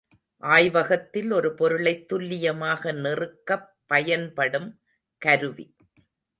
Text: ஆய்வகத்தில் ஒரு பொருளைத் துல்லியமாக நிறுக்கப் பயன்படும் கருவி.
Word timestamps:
ஆய்வகத்தில் 0.43 1.31
ஒரு 1.31 1.53
பொருளைத் 1.53 2.07
துல்லியமாக 2.07 2.91
நிறுக்கப் 2.91 3.75
பயன்படும் 3.87 4.81
கருவி. 5.17 5.75